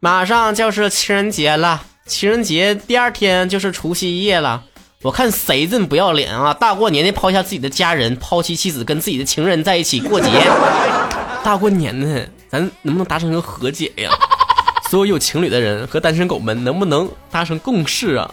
[0.00, 4.62] 马上就是情人节了，情人节第二天就是除夕夜了。
[5.02, 6.54] 我看谁这么不要脸啊！
[6.54, 10.30] 大过年的抛下自己的家人，抛妻弃子，跟自己的情人在一起过节。
[11.42, 14.10] 大过年的，咱能不能达成个和解呀？
[14.88, 18.30] 所有有情侣的人和单身狗们，能不能达成共识啊？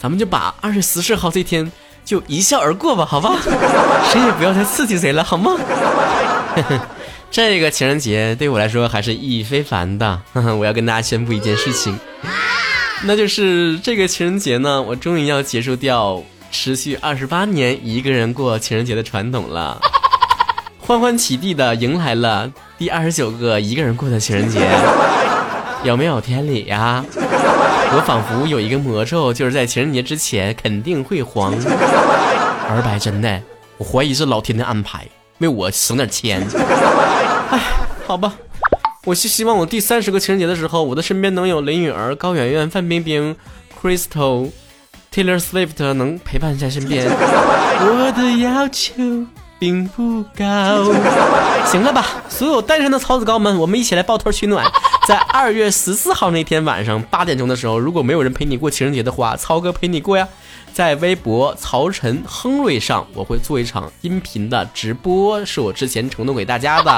[0.00, 1.70] 咱们就把二月十四号这天
[2.04, 3.36] 就一笑而过吧，好吧？
[4.10, 5.52] 谁也不要再刺激谁了，好吗？
[7.34, 10.22] 这个情人节对我来说还是意义非凡的。
[10.56, 11.98] 我要跟大家宣布一件事情，
[13.02, 19.80] 那就是这个情人节呢，我终于要结束掉持续二十八年一个人过情人节的传统了，
[20.78, 24.60] 欢欢喜地的迎来了第二十九个一个人过的情人节，
[25.82, 27.04] 有没有天理呀？
[27.10, 31.52] 我仿佛有一个魔咒，就是在情人节之前肯定会黄，
[32.70, 33.42] 而白真的，
[33.78, 35.04] 我怀疑是老天的安排。
[35.38, 36.40] 为我省点钱，
[37.54, 37.60] 哎，
[38.04, 38.34] 好吧，
[39.04, 43.36] 我是希望我第三十个情人节的时候，我的身边能有林允儿、高圆圆、范冰冰、
[43.80, 44.50] Crystal、
[45.14, 47.06] Taylor Swift 能陪伴在身边。
[47.06, 48.94] 我的要求
[49.60, 50.92] 并不高，
[51.70, 52.04] 行了吧？
[52.28, 54.66] 所有单身的曹子高们，我们一起来抱团取暖。
[55.06, 60.26] 在二月十四号那天晚上八点钟的时候，如果没有人陪你过情人节的话，曹哥陪你过呀。
[60.72, 66.90] 在微博曹晨亨瑞上，我会做一场音频的直播，是我之前承诺给大家的。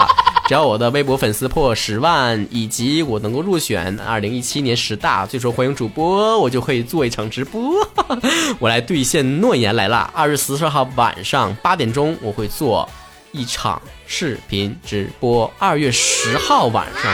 [0.49, 7.75] 只要我的微博粉丝破十万，以及我能够入选二零一七年十大最受欢迎主播，我就可以做一场直播。
[8.61, 10.09] 我来兑现诺言来了。
[10.15, 12.89] 二月十四号晚上八点钟，我会做
[13.33, 15.53] 一场视频直播。
[15.59, 17.13] 二月十号晚上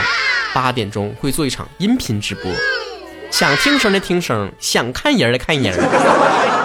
[0.52, 2.44] 八点钟会做一场音频直播。
[3.30, 5.74] 想听声的听声，想看人的看人。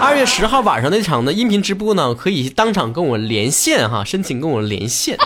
[0.01, 5.17] 二月十号晚上那场的音频直播呢，可以当场跟我连线哈，申请跟我连线，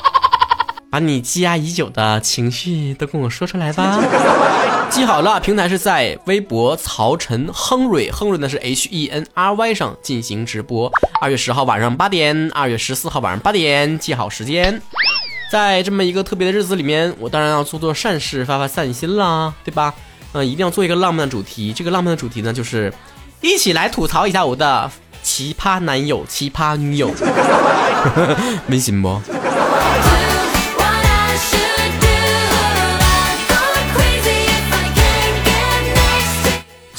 [0.91, 3.97] 把你积压已久的情绪都跟我说出来吧。
[4.91, 10.91] 记好了，平台是在微博曹晨亨瑞，亨瑞呢是 H E N R Y 上进行直播。
[11.21, 14.81] 二月十号晚上八点，二月十四号晚上八点，记好时间。
[15.49, 19.93] 在这么一个特别的日子里面，我当然要做做善事，发发善心啦，对吧？
[20.33, 21.71] 嗯，一定要做一个浪漫的主题。
[21.71, 22.93] 这个浪漫的主题呢，就是
[23.39, 24.91] 一起来吐槽一下我的
[25.23, 27.09] 奇葩男友、奇葩女友，
[28.67, 29.21] 温馨不？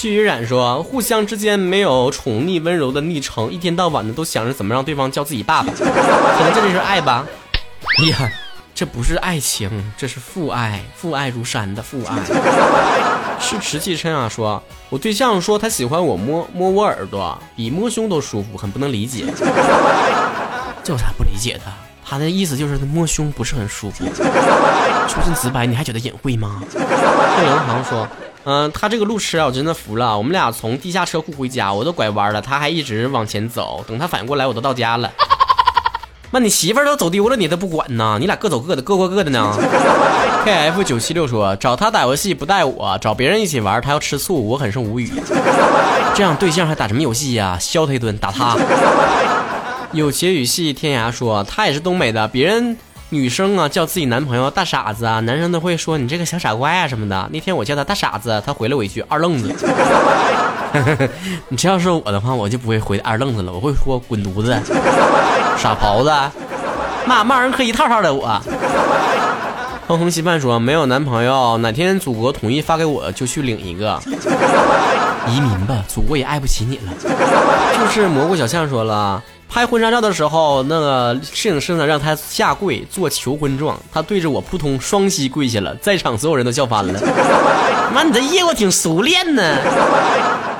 [0.02, 5.84] 巨鱼染说，互相之间没有宠溺温柔的昵称，一天到晚的都想着怎么让对方叫自己爸爸， 可
[6.42, 7.24] 能这就是爱吧？
[8.00, 8.32] 哎呀。
[8.74, 12.16] 这不是爱情，这是父爱，父爱如山的父爱。
[13.38, 19.24] 是池继琛啊，说我对象说他喜欢我摸摸我耳朵，比摸胸都舒服，很不能理解。
[20.82, 21.72] 这有啥不理解的？
[22.04, 24.04] 他的意思就是摸胸不是很舒服。
[25.06, 26.60] 说这直白，你还觉得隐晦吗？
[26.72, 28.08] 这刘航说，
[28.44, 30.16] 嗯，他这个路痴啊，我真的服了。
[30.18, 33.84] 我们俩从地下车库回家，我都拐弯了，他还一直往前走。
[33.86, 35.10] 等他反应过来，我都到家了。
[36.34, 38.16] 那你媳妇儿都走丢了，你都不管呢？
[38.18, 39.54] 你俩各走各的，各过各的呢
[40.44, 45.12] ？K F 九七六说找他打游戏不带我，找别人一起玩，他要吃醋，我很是无语。
[46.14, 47.58] 这样对象还打什么游戏呀？
[47.60, 48.56] 削他一顿，打他。
[49.92, 52.78] 有节语系天涯说他也是东北的，别人
[53.12, 57.28] 女生啊叫自己男朋友大傻子啊，男生都会说你这个小傻瓜啊什么的。
[57.30, 59.54] 那天我叫他大傻子，他回了我一句二愣子。
[61.50, 64.58] 你这要是我的话，我就不会回二愣子了，我会说滚犊子。
[65.58, 66.10] 傻狍子，
[67.04, 68.12] 骂骂人可一套套的。
[68.14, 68.26] 我，
[69.86, 74.00] 哼哼稀饭说没有男朋友，哪天祖国统一发给我就去领一个。
[75.28, 76.92] 移民吧，祖国也爱不起你了。
[77.78, 86.98] 就是蘑菇小象说了，拍婚纱照的时候，那个摄影师呢让他下跪做求婚状，他对着我扑通双膝跪下了，在场所有人都笑翻了。
[87.92, 89.58] 妈，你这业务挺熟练呢。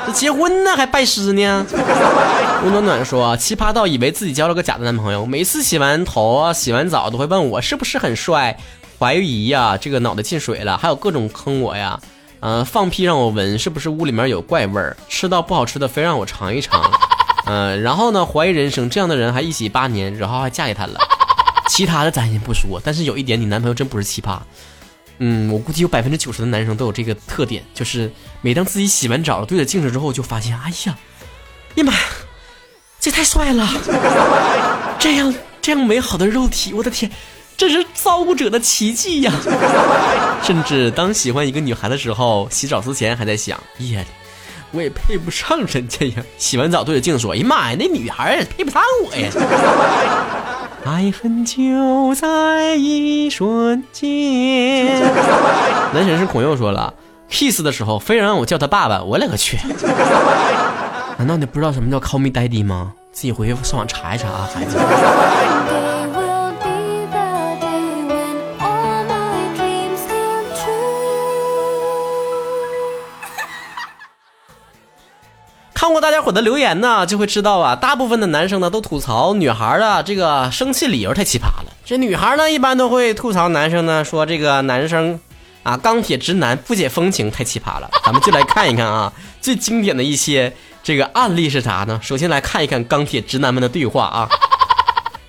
[0.04, 1.66] 这结婚呢还拜师呢？
[2.66, 8.54] 吴暖暖说：“奇葩到以为自己交了个假的男朋友，每次洗完头啊、洗完澡都会问我是不是很帅，
[8.98, 11.98] 怀疑呀，这个脑袋进水了，还有各种坑我呀，
[12.40, 14.94] 嗯，放屁让我闻，是不是屋里面有怪味儿？
[15.08, 16.82] 吃到不好吃的非让我尝一尝，
[17.46, 20.98] 嗯，然后呢怀疑人生，这样的人还一起八年，然后还嫁给他了。
[21.68, 24.38] 其他的咱先不说，但是有一点，你男朋友真不是奇葩。”
[25.18, 28.10] 嗯，我估计有百分之九十的男生都有这个特点，就是
[28.40, 30.98] 每当自己洗完澡对着镜子之后，就发现，哎呀，
[31.76, 31.92] 呀妈，
[32.98, 33.68] 这太帅了！
[34.98, 37.08] 这样这样美好的肉体，我的天，
[37.56, 39.32] 这是造物者的奇迹呀！
[40.42, 44.04] 甚至当喜欢一个女孩的时候，洗澡之前还在想，耶，
[44.72, 46.22] 我也配不上人家呀！
[46.38, 49.30] 洗完澡对着镜子说，哎呀妈呀，那女孩也配不上我呀！
[50.84, 55.00] 爱恨就在一瞬间。
[55.94, 56.92] 男神是孔佑说了
[57.28, 59.58] ，kiss 的时候，非让我叫他爸爸，我勒个去！
[61.18, 62.94] 难道你不知道什么叫 call me daddy 吗？
[63.12, 64.78] 自己回去上网查一查啊，孩子。
[76.02, 81.66] 大家伙的留言呢，就会知道啊，大部分的男生呢都吐槽女孩的这个生气理由太奇葩了。
[81.84, 85.20] 这女孩呢一般都会吐槽男生呢，说这个男生
[85.62, 87.88] 啊钢铁直男不解风情太奇葩了。
[88.04, 90.52] 咱们就来看一看啊，最经典的一些
[90.82, 92.00] 这个案例是啥呢？
[92.02, 94.28] 首先来看一看钢铁直男们的对话啊。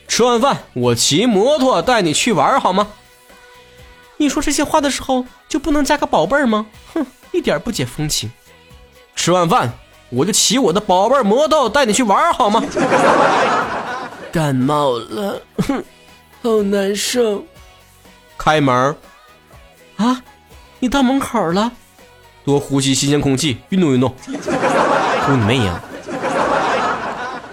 [0.08, 2.88] 吃完饭我骑摩托带你去玩好吗？
[4.18, 6.66] 你说这些话的时候就不能加个宝贝儿吗？
[6.96, 8.32] 哼，一点不解风情。
[9.16, 9.72] 吃完饭。
[10.14, 12.64] 我就骑我的宝贝摩托带你去玩好吗？
[14.32, 15.84] 感冒了，哼，
[16.42, 17.44] 好难受。
[18.38, 18.96] 开门
[19.98, 20.22] 啊！
[20.80, 21.72] 你到门口了，
[22.44, 24.14] 多呼吸新鲜空气，运动运动。
[25.26, 25.80] 呼你妹呀！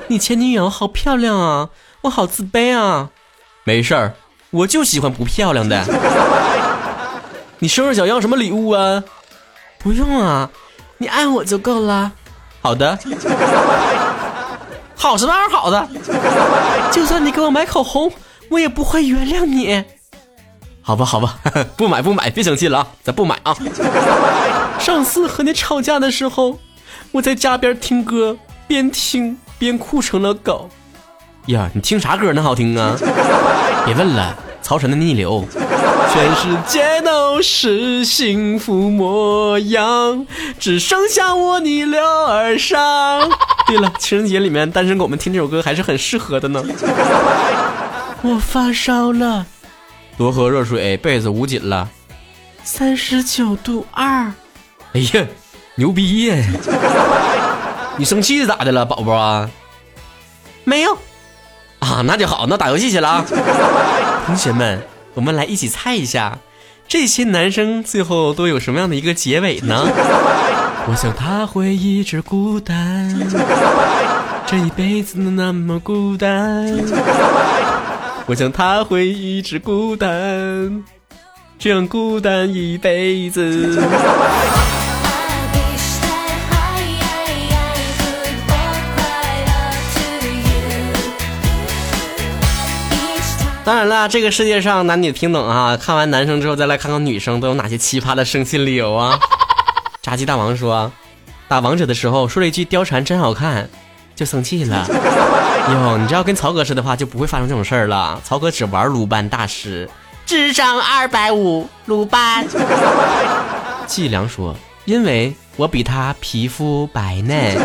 [0.09, 1.69] 你前女友好漂亮啊，
[2.03, 3.11] 我好自卑啊。
[3.65, 4.15] 没事儿，
[4.51, 5.85] 我就喜欢不漂亮的。
[7.61, 9.05] 你生日想要什么礼物啊？
[9.79, 10.51] 不用啊，
[10.99, 12.13] 你爱我就够了。
[12.61, 12.99] 好的，
[14.95, 15.89] 好是哪儿好的？
[16.93, 18.13] 就算你给我买口红，
[18.51, 19.83] 我也不会原谅你。
[20.83, 21.39] 好吧，好吧，
[21.77, 23.57] 不买不买，别生气了啊，咱不买啊。
[24.79, 26.59] 上次和你吵架的时候，
[27.13, 28.37] 我在家边听歌，
[28.67, 30.69] 边听边哭成了狗。
[31.47, 32.97] 呀，你听啥歌那好听啊？
[33.87, 35.45] 别问了，曹晨的逆流。
[36.13, 40.27] 全世界都是幸福模样，
[40.59, 42.79] 只剩下我逆流而上。
[43.67, 46.63] 对了，情人节里面单身狗们听这首歌还是很适合的呢。
[48.23, 49.47] 我发烧了，
[50.17, 51.89] 多喝热水，被子捂紧了。
[52.63, 54.33] 三十九度二。
[54.93, 55.27] 哎呀，
[55.77, 56.37] 牛逼呀！
[57.97, 59.51] 你生气咋的了，宝宝啊？
[60.65, 60.95] 没有。
[61.79, 63.25] 啊，那就好，那打游戏去了啊。
[64.27, 64.83] 同学们。
[65.13, 66.39] 我们来一起猜一下，
[66.91, 69.87] 这些男生最后都有什么样的一个结尾呢？
[70.91, 73.17] 我想他会一直孤单，
[74.45, 76.67] 这一辈子那么孤单。
[78.27, 80.83] 我想他会一直孤单，
[81.61, 83.81] 这样孤单一辈子。
[93.63, 95.77] 当然了，这个世界上男女平等啊！
[95.77, 99.19] 看完男生之后，再来看看女生都有哪些奇葩的生气理由啊！
[100.03, 100.91] 炸鸡大王说，
[101.47, 103.69] 打王者的时候说了一句“貂蝉真好看”，
[104.17, 104.87] 就生气了。
[105.71, 108.21] 哟，你这要跟曹哥似的话，就不会发生这种事儿了。
[108.25, 109.89] 曹哥只玩鲁班大师，
[110.25, 112.45] 智商二百五，鲁班。
[113.87, 117.57] 季良说，因为我比他皮肤白嫩。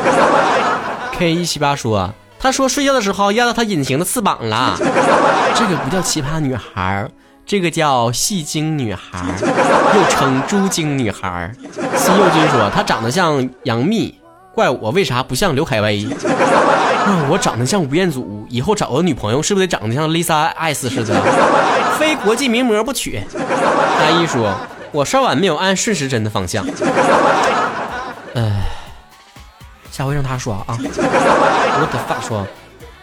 [1.17, 2.13] K 一七八说。
[2.45, 4.77] 他说睡觉的时候压到他隐形的翅膀了，
[5.55, 7.09] 这个不叫奇葩女孩，
[7.43, 9.25] 这个叫戏精女孩，
[9.95, 11.51] 又称猪精女孩。
[11.97, 14.13] 西柚君说他长得像杨幂，
[14.53, 16.07] 怪我为啥不像刘恺威？
[17.07, 21.19] 那我长得像吴彦祖，以后找个女朋友是不是得长得像 Lisa S 似的？
[21.97, 23.19] 非国际名模不娶。
[23.33, 24.53] 阿姨说，
[24.91, 26.63] 我刷碗没有按顺时针的方向。
[29.95, 30.77] 下回让他说啊！
[30.77, 32.45] 我的发说，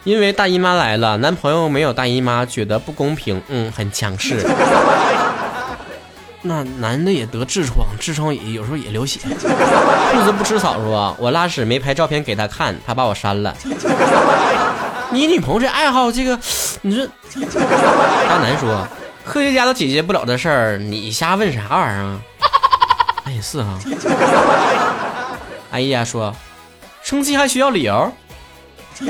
[0.05, 4.47] 因为大姨妈来了，男朋友没有大姨妈，觉得不公平，嗯，很强势。
[6.43, 9.21] 那男的也得痔疮，痔疮有时候也流血。
[9.23, 13.57] 兔子不吃草说，我拉屎没拍照片给他看，他把我删了。
[15.09, 16.39] 你女朋友这爱好，这个
[16.83, 17.09] 你说，
[18.29, 18.87] 大男说，
[19.25, 22.21] 科学家都解决不了的事儿，你瞎问啥玩意儿啊？
[23.25, 23.79] 那也是啊。
[25.71, 26.37] 哎呀，说。
[27.03, 28.13] 生气还需要理由？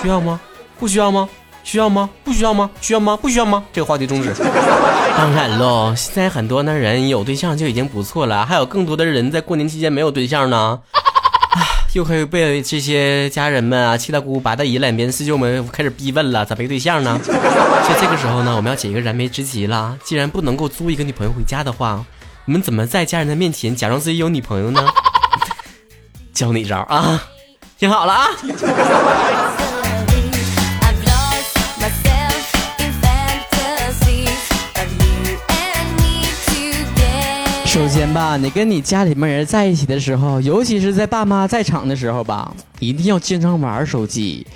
[0.00, 0.40] 需要吗？
[0.78, 1.28] 不需要吗？
[1.62, 2.08] 需要吗？
[2.24, 2.70] 不需要吗？
[2.80, 3.18] 需要吗？
[3.20, 3.64] 不需要吗？
[3.72, 4.32] 这个话题终止。
[5.16, 10.78] 当然喽，现在很多的人有对象就已经不错了，还有更多的人在过年期间没有对象呢。
[11.94, 17.18] 又可以被这些家人们啊、七大姑八大姨、两边四舅们开始逼问了，咋没对象呢？
[17.24, 17.38] 所以
[18.00, 19.96] 这个时候呢，我们要解一个燃眉之急了。
[20.04, 22.04] 既然不能够租一个女朋友回家的话，
[22.44, 24.86] 我们怎么在家人的面前假装自己有女朋友呢？
[26.36, 27.24] 教你一招啊，
[27.78, 28.28] 听好了啊！
[37.64, 44.46] 首先吧，你跟你家里面人在一起的时候，尤其是在爸妈在场的时候吧，一定要经常玩手机。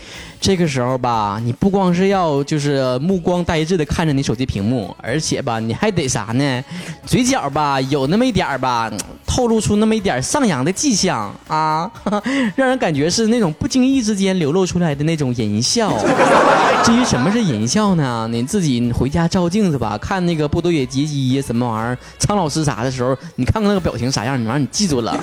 [0.40, 6.64] 这个时候吧，你不光是要就是目光呆滞的看着你手机屏幕，而且吧，你还得啥呢？
[7.04, 8.90] 嘴角吧有那么一点儿吧，
[9.26, 11.90] 透露出那么一点上扬的迹象啊，
[12.56, 15.92] 让人感觉是那种不经意之间流露出来的那种淫笑。
[16.82, 18.26] 至于什么是淫笑呢？
[18.32, 25.14] 你自己回家照镜子吧，看那个波多野结衣什么玩意儿，苍老师啥的时候，你看看那个表情啥样，你完你记住了。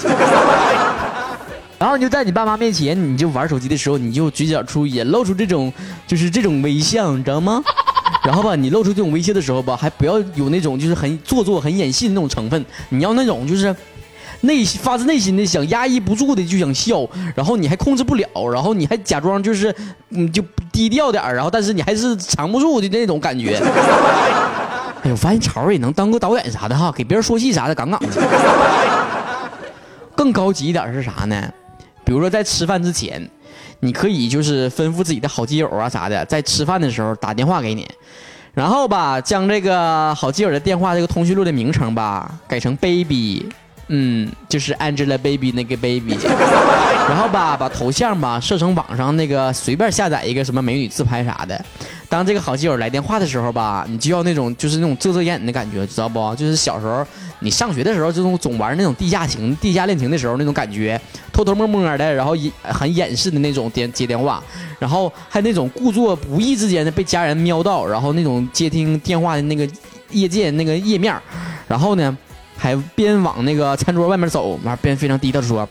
[1.79, 5.71] 然后你就在你爸妈面前，你就玩手机的时候，你就嘴角处也露出这种，
[6.07, 7.63] 就是这种微笑，你知道吗？
[8.25, 13.73] 然后吧，你露出这种微笑的时候吧，还不要有那种就是很做作、很演戏的那种成分，你要那种就是
[14.41, 19.73] 内心发自内心的想压抑不住的就想笑，然后你还控制不了，然后你还假装就是
[20.09, 23.61] 嗯就低调点然后但是你还是藏不住的那种感觉。
[25.03, 28.07] 哎呦，发现潮儿也能当个导演啥的哈，给别人说戏啥的，杠杠的。
[30.15, 31.49] 更高级一点是啥呢？
[32.07, 33.29] 比如说，在吃饭之前，
[33.81, 37.85] 你可以就是吩咐自己的好基友啊啥的，在吃饭的时候打电话给你，
[38.53, 43.45] 然后吧，将这个好基友的电话这个通讯录的名称吧改成 baby，
[43.89, 46.17] 嗯，就是 Angelababy 那个 baby，
[47.09, 51.65] 然后吧，把头像吧设成网上那个随便下载一个什么美女自拍啥的。
[52.09, 56.33] 当这个好基友来电话的时候吧，你就要那种就是那种遮遮掩掩的感觉，知道不？
[56.35, 57.05] 就是小时候
[57.39, 60.99] 你上学的时候，这种总玩那种地下情、地下恋情的时候那种感觉，
[61.33, 62.33] 偷偷摸摸的，然后
[62.63, 64.41] 很掩饰的那种电接电话，
[64.79, 69.67] 然后还那种故作无意之间的被家人瞄到，然后那种接听电话的那个
[70.11, 71.13] 页键那个页面，
[71.67, 72.17] 然后呢，
[72.55, 75.67] 还边往那个餐桌外面走，完边非常低调的说：“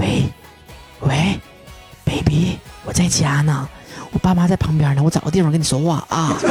[0.00, 0.24] 喂，
[1.00, 1.38] 喂
[2.04, 3.68] ，baby，我在家呢。”
[4.14, 6.36] 我爸妈在旁边呢，我找个地方跟你说话啊！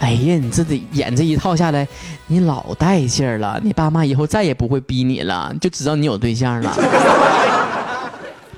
[0.00, 1.86] 哎呀，你这得演这一套下来，
[2.26, 3.60] 你老带劲儿了。
[3.62, 6.74] 你爸妈以后再也不会逼你了，就知道你有对象了。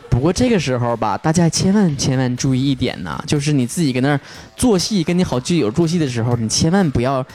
[0.08, 4.18] 不过这个时候吧，大家千万千万注意一点呢，就是你自己搁那儿
[4.56, 7.26] 做戏，跟你好基友做戏的时候，你千万不要。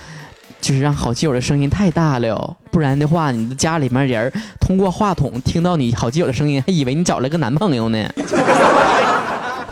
[0.62, 7.98] 就是让好基友的声音太大了，不然的话，你的家里面人通过话筒听到你好基友的声音，还以为你找了个男朋友呢。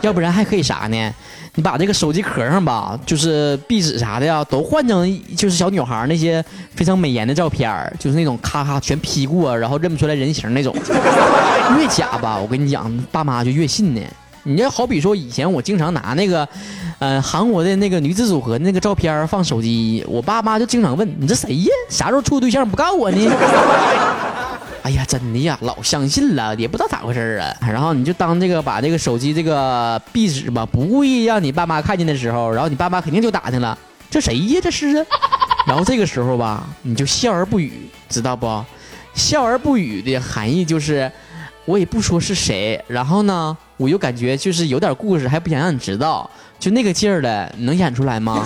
[0.02, 1.14] 要不然还可以啥呢？
[1.54, 10.72] 你把这个手机壳上吧，就是壁纸啥的呀，都换成就是小女孩那些非常美颜的照片就是那种咔咔全 P 过，然后认不出来人形那种。
[11.76, 14.00] 越假吧，我跟你讲，爸妈就越信呢。
[14.44, 16.48] 你这好比说，以前我经常拿那个，
[17.00, 21.70] 呃，韩国的那个女子组合那个照片放手机，我爸妈就经常问你这谁呀？
[21.90, 23.30] 啥时候处对象不告我呢？
[24.82, 27.68] 哎呀，真的呀，老相信了，也不知道咋回事啊。
[27.68, 33.76] 然后你就当这个把这个手机这个壁纸吧，不故意让你爸妈看见的时候，然后你爸妈肯定就打听了，
[34.10, 34.60] 这谁呀？
[34.62, 35.06] 这是啊。
[35.66, 38.64] 然后这个时候吧，你就笑而不语，知道不？
[39.14, 41.10] 笑而不语的含义就是，
[41.66, 43.56] 我也不说是谁，然后呢？
[43.76, 48.44] 我又感觉就是有点故事，还不想让你知道，就那个劲儿的，能演出来吗？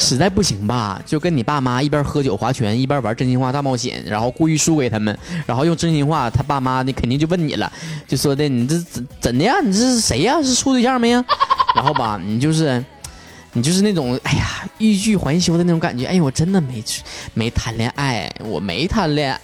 [0.00, 5.16] 实在不行吧，就跟你爸妈一边喝酒划拳，一边玩真心话大冒险，然后故意输给他们，
[5.46, 7.70] 然后用真心话，他爸妈那肯定就问你了，
[8.08, 9.60] 就说的你这怎怎的呀？
[9.62, 10.42] 你这是谁呀？
[10.42, 11.24] 是处对象没呀？
[11.76, 12.82] 然后吧，你就是，
[13.52, 16.06] 你就是那种哎呀欲拒还休的那种感觉。
[16.06, 16.82] 哎，我真的没
[17.34, 19.40] 没谈恋爱，我没谈恋爱。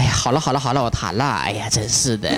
[0.00, 1.24] 哎呀，好了好了好了，我谈了。
[1.44, 2.30] 哎呀，真是的，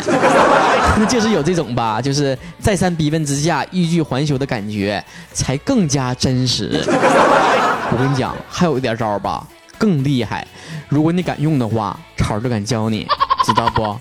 [1.08, 5.02] 就是有这种吧，就是再三逼问之下欲拒还休的感觉，
[5.32, 6.82] 才更加真实。
[6.84, 9.46] 我跟你讲，还有一点招吧，
[9.78, 10.44] 更厉害。
[10.88, 13.06] 如果你敢用的话，超就敢教你，
[13.46, 13.96] 知道不？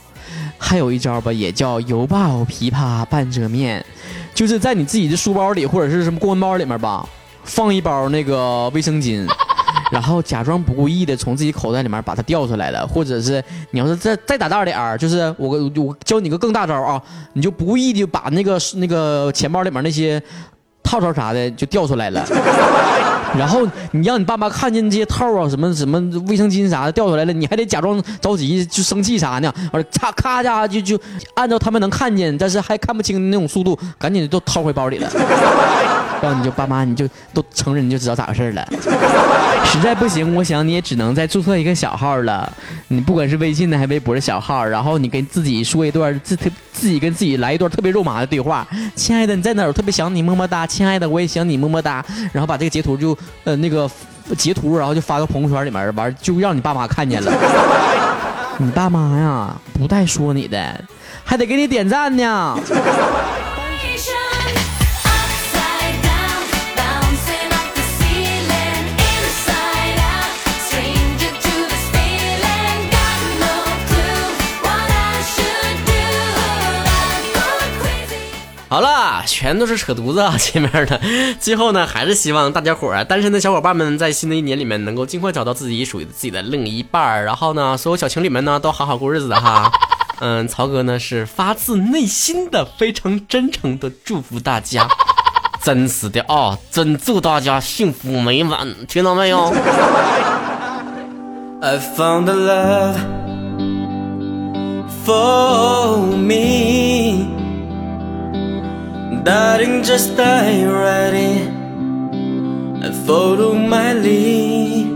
[0.57, 3.85] 还有一招吧，也叫犹抱琵琶半遮面，
[4.33, 7.07] 就是在你自己的书包里或者是什么公文包里面吧，
[7.43, 9.27] 放一包那个卫生巾。
[9.91, 17.01] 然后假装不故意的从自己口袋里面把它掉出来了，或者是你要是再再打大点儿，就是我我教你个更大招啊，
[17.33, 20.21] 你就不故意的把那个那个钱包里面那些
[20.91, 22.21] 套套啥的就掉出来了，
[23.39, 29.53] 然后你让你爸妈看见这些套啊什么什么卫生巾啥的掉出来了，你还得假装着急就生气啥呢？
[29.71, 30.99] 完了咔咔家就就
[31.33, 35.09] 按照他们能看见，但是还看不清的那种速度，赶紧都掏回包里了。
[36.21, 38.67] 然后你就爸妈你就都承认你就知道咋回事了。
[39.63, 42.51] 实在不行，我想你也只能再注册一个小号了。
[42.89, 48.67] 你不管是微信的还是微博的小号，然后你跟自己说一段自特自己跟自己来一段特别肉麻的对话。
[48.95, 49.65] 亲爱的，你在哪？
[49.65, 50.67] 我特别想你，么么哒。
[50.67, 52.03] 亲爱的，我也想你，么么哒。
[52.31, 53.89] 然后把这个截图就呃那个
[54.37, 57.31] 截图，然后就发到朋友圈里面，完就让你爸妈看见了。
[58.57, 60.79] 你爸妈呀，不带说你的，
[61.23, 62.57] 还得给你点赞呢。
[79.31, 80.35] 全都是扯犊子啊！
[80.37, 80.99] 前面的，
[81.39, 89.71] 最后呢，还是希望大家伙儿单身的小伙伴们在新的一年里面能够尽快找到自己属于自己的另一半儿，然后呢，所有小情侣们呢都好好过日子哈。
[90.19, 94.87] 嗯，曹哥呢是发自内心的、非常真诚的祝福大家，
[95.63, 99.53] 真实的啊，真祝大家幸福美满，听到没有？
[101.63, 102.97] I found love
[105.05, 105.70] for
[109.23, 111.41] Darling, just die ready
[112.81, 114.89] and follow oh, my lead.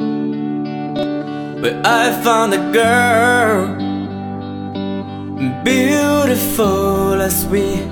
[1.62, 3.68] Where I found a girl,
[5.64, 7.86] beautiful as sweet.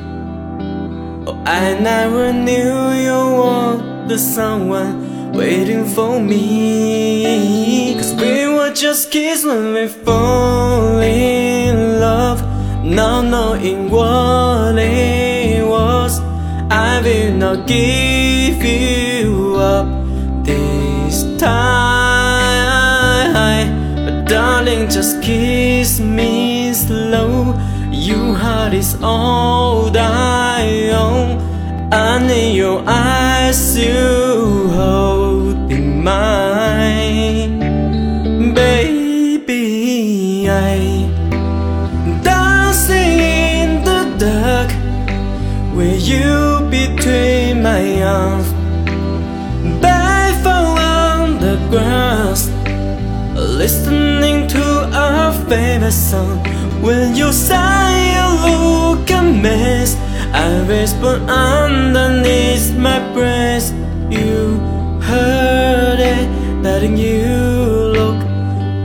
[1.28, 7.94] Oh, I never knew you were the someone waiting for me.
[7.94, 12.42] Cause we were just kids when we fall in love,
[12.84, 14.82] not knowing what eh?
[14.82, 15.23] it was.
[16.94, 19.88] I will not give you up
[20.46, 22.06] this time.
[24.06, 27.56] But darling, just kiss me slow.
[27.90, 31.42] Your heart is all I own.
[31.92, 36.53] I need your eyes to hold in mine
[53.54, 56.44] Listening to our favorite song.
[56.82, 58.18] When you sigh
[58.50, 59.96] you look a mess
[60.34, 63.72] I whisper underneath my breath.
[64.10, 64.58] You
[65.02, 66.28] heard it
[66.64, 67.28] Letting you
[67.94, 68.20] look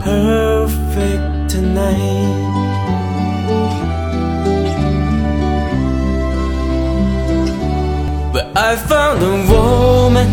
[0.05, 2.27] perfect tonight.
[8.35, 10.29] But I found a woman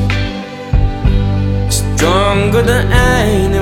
[1.71, 2.91] Stronger than
[3.47, 3.54] know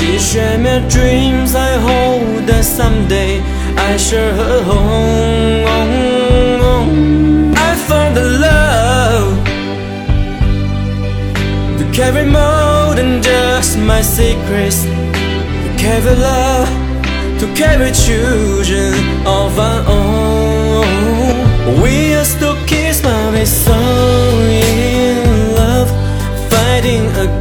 [0.00, 3.42] She shared dreams I hope that someday
[3.76, 5.64] I share her home.
[7.54, 9.36] I found a love
[11.78, 14.84] To carry more than just my secrets.
[14.84, 16.70] To carry love
[17.40, 18.94] To carry children
[19.26, 21.82] of our own.
[21.82, 23.78] We are still kids, but we're so
[24.48, 25.90] in love
[26.48, 27.39] Fighting against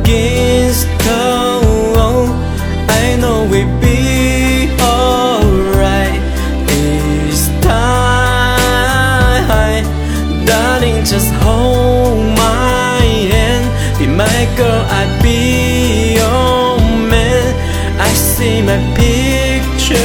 [18.69, 19.95] my picture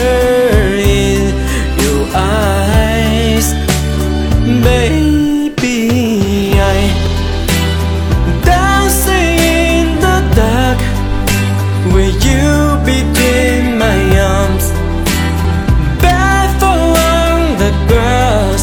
[0.96, 1.22] in
[1.84, 3.46] your eyes
[4.64, 5.80] Baby,
[6.72, 6.80] I
[8.48, 10.80] dancing in the dark
[11.94, 12.48] with you
[12.90, 14.00] between my
[14.32, 14.66] arms,
[16.00, 18.62] barefoot on the grass,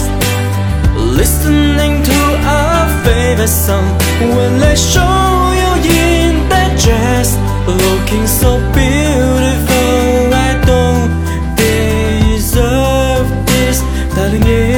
[1.20, 2.20] listening to
[2.58, 3.88] our favorite song.
[4.36, 5.11] When I show
[14.32, 14.71] вернее